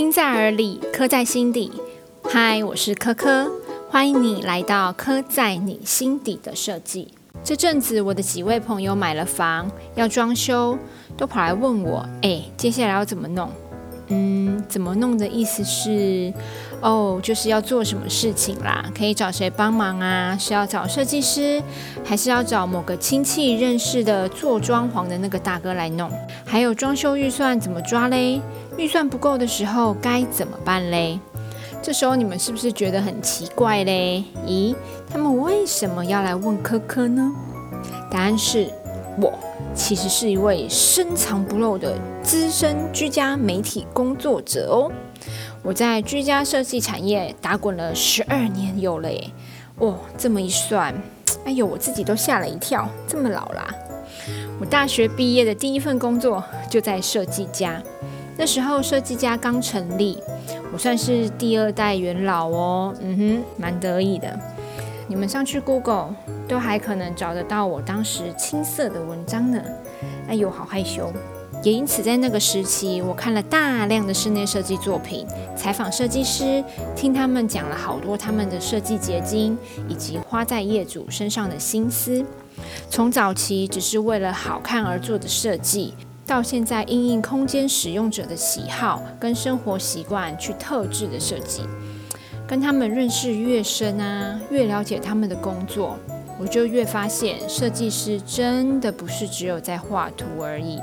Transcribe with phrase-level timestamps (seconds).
[0.00, 1.70] 听在耳里，刻在心底。
[2.24, 3.52] 嗨，我是科科，
[3.90, 7.08] 欢迎你来到刻在你心底的设计。
[7.44, 10.78] 这阵子，我的几位朋友买了房，要装修，
[11.18, 13.50] 都跑来问我：哎，接下来要怎么弄？
[14.08, 16.32] 嗯，怎么弄的意思是，
[16.80, 18.84] 哦，就是要做什么事情啦？
[18.96, 20.36] 可以找谁帮忙啊？
[20.38, 21.60] 是要找设计师，
[22.04, 26.08] 还是要找某个亲戚认识的做装潢的那个大哥来弄？
[26.46, 28.40] 还有装修预算怎么抓嘞？
[28.78, 31.18] 预算不够的时候该怎么办嘞？
[31.82, 34.22] 这时候你们是不是觉得很奇怪嘞？
[34.46, 34.76] 咦，
[35.10, 37.32] 他们为什么要来问科科呢？
[38.10, 38.68] 答案是
[39.20, 39.32] 我。
[39.74, 44.90] 其实是一位深藏不露的资深居家媒体工作者哦。
[45.62, 49.30] 我在居家设计产业打滚了十二年有了耶。
[49.78, 50.94] 哦，这么一算，
[51.44, 53.74] 哎呦，我自己都吓了一跳，这么老啦！
[54.60, 57.82] 我大学毕业的第一份工作就在设计家，
[58.36, 60.22] 那时候设计家刚成立，
[60.72, 62.94] 我算是第二代元老哦。
[63.00, 64.38] 嗯哼，蛮得意的。
[65.10, 66.14] 你们上去 Google
[66.46, 69.60] 都还可能找得到我当时青涩的文章呢。
[70.28, 71.12] 哎呦，好害羞。
[71.64, 76.62] 也因此，在那个时期，我看了大量的室内设计作品，采访设计师，
[76.94, 82.24] 听他们讲了好多他们的设计结晶，以及花在业主身上的心思。
[82.88, 85.94] 从早期只是为了好看而做的设计，
[86.24, 91.62] 到现在因应空间使用者的喜好跟生活习惯去特制的设计。
[92.50, 95.96] 跟他们认识越深啊，越了解他们的工作，
[96.36, 100.80] 我就越发现设计师真的不是只有在画图而已。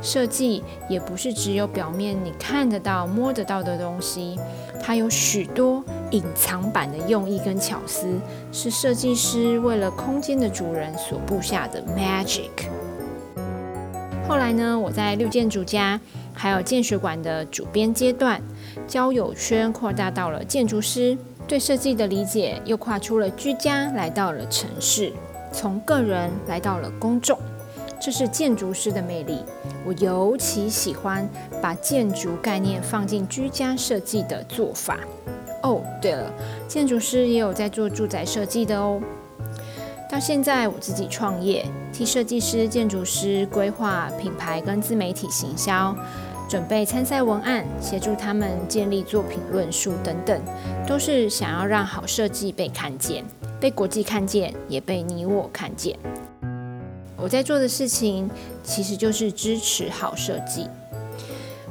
[0.00, 4.40] 设计也不是只有表面你看得到、摸得到的东西，
[4.82, 8.06] 它有许多隐藏版的用意跟巧思，
[8.50, 12.48] 是设计师为了空间的主人所布下的 magic。
[14.26, 16.00] 后来呢，我在六建筑家。
[16.34, 18.42] 还有建学馆的主编阶段，
[18.86, 25.12] 交友圈扩大到了建筑师，对设计的理解又跨出了居家，来到了城市，
[25.52, 27.38] 从个人来到了公众，
[28.00, 29.38] 这是建筑师的魅力。
[29.86, 31.28] 我尤其喜欢
[31.62, 34.98] 把建筑概念放进居家设计的做法。
[35.62, 36.30] 哦，对了，
[36.66, 39.00] 建筑师也有在做住宅设计的哦。
[40.14, 45.92] 到现在我自己创业，替设计师、建筑师规划品牌跟自媒体行销，
[46.48, 50.40] 准备参赛文案，协助他们建立作品论述等等，
[50.86, 53.24] 都是想要让好设计被看见，
[53.58, 55.98] 被国际看见，也被你我看见。
[57.16, 58.30] 我在做的事情
[58.62, 60.68] 其实就是支持好设计。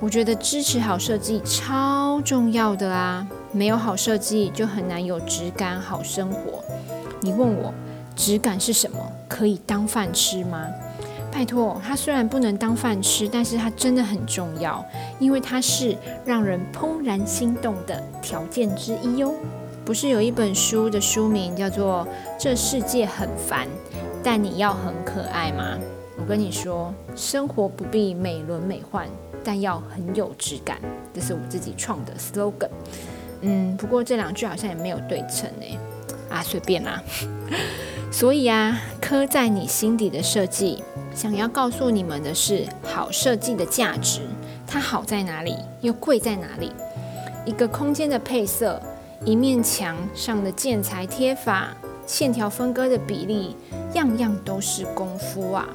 [0.00, 6.64] 我觉得支持好设计超重要的啊，没有好设计就很难有质感好生活。
[7.20, 7.74] 你问我？
[8.20, 8.98] 质感是什么？
[9.26, 10.66] 可以当饭吃吗？
[11.32, 14.84] 拜托，它虽然不能当饭吃，但是它真的很重要，
[15.18, 19.32] 因为它是让人怦然心动的条件之一哟。
[19.86, 22.06] 不是有一本书的书名叫做
[22.38, 23.66] 《这世界很烦，
[24.22, 25.78] 但你要很可爱》吗？
[26.18, 29.08] 我跟你说，生活不必美轮美奂，
[29.42, 30.76] 但要很有质感。
[31.14, 32.68] 这是我自己创的 slogan。
[33.40, 35.78] 嗯，不过这两句好像也没有对称诶。
[36.28, 37.02] 啊，随便啦。
[38.12, 40.82] 所以啊，刻在你心底的设计，
[41.14, 44.22] 想要告诉你们的是，好设计的价值，
[44.66, 46.72] 它好在哪里，又贵在哪里？
[47.46, 48.82] 一个空间的配色，
[49.24, 51.68] 一面墙上的建材贴法，
[52.04, 53.56] 线条分割的比例，
[53.94, 55.66] 样样都是功夫啊！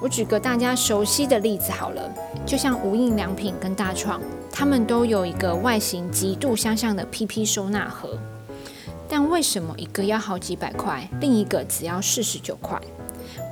[0.00, 2.08] 我举个大家熟悉的例子好了，
[2.46, 4.20] 就像无印良品跟大创，
[4.52, 8.16] 他们都有一个外形极度相像的 PP 收纳盒。
[9.08, 12.78] 但为什么一个要好几百块，另一个只要四十九块？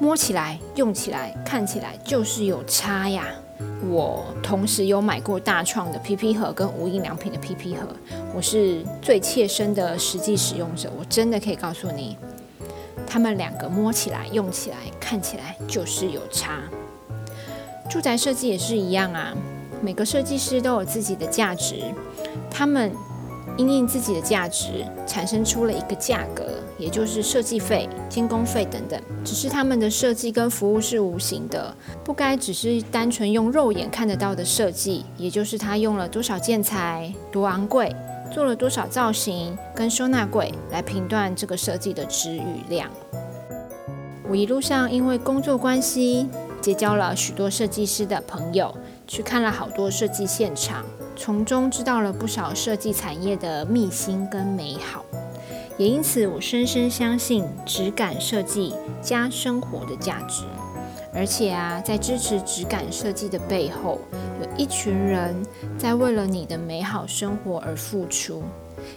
[0.00, 3.24] 摸起来、用起来、看起来就是有差呀！
[3.88, 7.88] 我同时有买过大创的 PP 盒跟无印良品的 PP 盒，
[8.34, 12.18] 我是最切身的实际使用者，我真的可以告诉你，
[13.06, 16.60] 他们两个摸起来、用起来、看起来就是有差。
[17.88, 19.32] 住宅设计也是一样啊，
[19.80, 21.76] 每个设计师都有自己的价值，
[22.50, 22.92] 他们。
[23.56, 26.44] 因应自己的价值，产生出了一个价格，
[26.78, 29.00] 也就是设计费、监工费等等。
[29.24, 31.74] 只是他们的设计跟服务是无形的，
[32.04, 37.94] 不该只是单纯用肉眼看得到的设计，也就是他用了多少建材、多昂贵、
[38.30, 42.90] 做了多少造型跟收纳柜来评断这个设计的值与量。
[44.28, 46.28] 我一路上因为工作关系，
[46.60, 48.76] 结交了许多设计师的朋友，
[49.06, 50.84] 去看了好多设计现场。
[51.16, 55.04] 从中知道了不少设计产业的秘辛跟美好，
[55.78, 60.44] 也因此我深深相信质感设计加生活的价值。
[61.14, 63.98] 而且啊，在支持质感设计的背后，
[64.42, 65.34] 有一群人
[65.78, 68.42] 在为了你的美好生活而付出，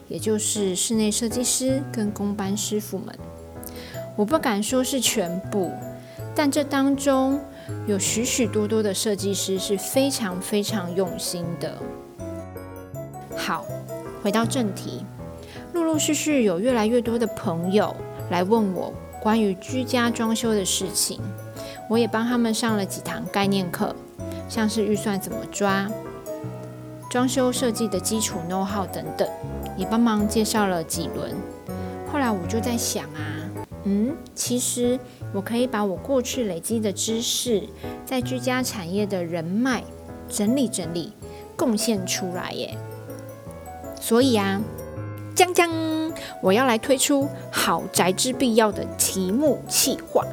[0.10, 3.18] 也就是室内设计师跟工班师傅们。
[4.18, 5.72] 我不敢说是全部，
[6.36, 7.40] 但这当中
[7.88, 11.78] 有许许多多的设计师是非常非常用心的。
[13.40, 13.66] 好，
[14.22, 15.06] 回到正题，
[15.74, 17.96] 陆陆续续有越来越多的朋友
[18.30, 21.22] 来问我关于居家装修的事情。
[21.90, 23.96] 我也帮他们上了几堂概念课，
[24.50, 25.90] 像是预算怎么抓、
[27.10, 29.28] 装修设计的基础 know how 等等，
[29.78, 31.34] 也帮忙介绍了几轮。
[32.12, 33.50] 后来我就在想啊，
[33.86, 35.00] 嗯，其实
[35.34, 37.64] 我可以把我过去累积的知识，
[38.06, 39.82] 在居家产业的人脉
[40.28, 41.14] 整理整理，
[41.56, 42.78] 贡献出来耶。
[44.00, 44.62] 所以啊，
[45.36, 45.70] 将将
[46.42, 50.26] 我要来推出豪宅之必要的题目企划，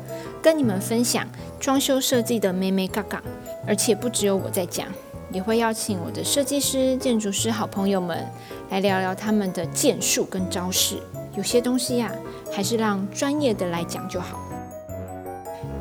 [0.43, 1.27] 跟你们分享。
[1.59, 3.23] 装修设计的妹妹嘎嘎，
[3.67, 4.87] 而且不只有我在讲，
[5.33, 8.25] 也会邀请我的设计师、建筑师好朋友们
[8.69, 10.99] 来聊聊他们的建树跟招式。
[11.35, 12.13] 有些东西呀，
[12.53, 14.39] 还是让专业的来讲就好。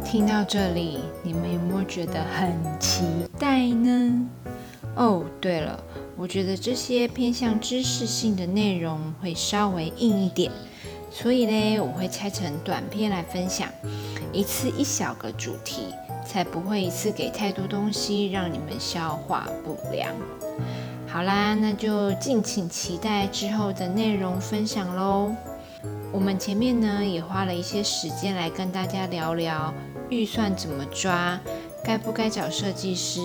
[0.04, 3.04] 听到这里，你们有没有觉得很期
[3.38, 4.28] 待呢？
[4.96, 5.84] 哦，对了，
[6.16, 10.52] 我觉得这些偏向知识性的内容会稍微硬一点，
[11.12, 13.68] 所以呢，我会拆成短片来分享。
[14.32, 15.88] 一次一小个主题，
[16.26, 20.14] 才不会一次给太多东西，让你们消化不良。
[21.08, 25.34] 好啦，那就敬请期待之后的内容分享喽。
[26.12, 29.74] 我们前面呢也花了一些时间来跟大家聊聊
[30.10, 31.40] 预算怎么抓，
[31.86, 33.22] 该不该找设计师，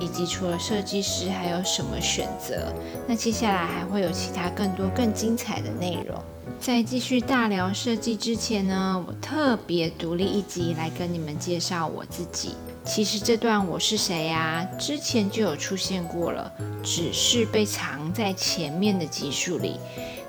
[0.00, 2.72] 以及除了设计师还有什么选择。
[3.06, 6.18] 那接下来还会有其他更多更精彩的内容。
[6.58, 12.54] 在继续大聊设计之前呢，我特别独立一集来跟你们介绍我自己。
[12.82, 14.66] 其实这段我是谁呀？
[14.78, 16.50] 之前就有出现过了，
[16.82, 19.76] 只是被藏在前面的集数里。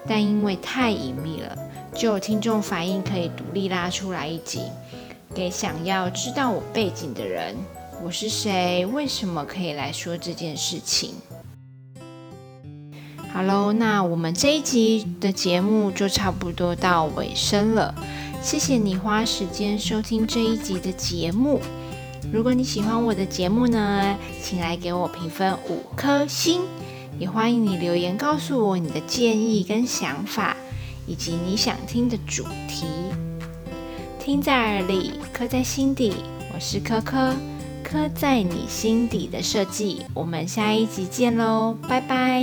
[0.05, 1.57] 但因为太隐秘了，
[1.95, 4.63] 就有听众反映可以独立拉出来一集，
[5.33, 7.55] 给想要知道我背景的人。
[8.03, 8.85] 我是谁？
[8.85, 11.13] 为什么可以来说这件事情？
[13.31, 17.93] 好喽，那我们这一集的节目就差不多到尾声了。
[18.41, 21.61] 谢谢你花时间收听这一集的节目。
[22.33, 26.61] 如果你喜欢我的节目呢，请来给我评分五颗星，
[27.19, 30.55] 也欢迎你留言告诉我你的建议跟想法，
[31.05, 32.85] 以及你想听的主题。
[34.29, 36.13] 听在耳里，刻在心底。
[36.53, 37.33] 我是科科，
[37.83, 40.03] 刻在你心底的设计。
[40.13, 42.39] 我们下一集见喽，拜拜。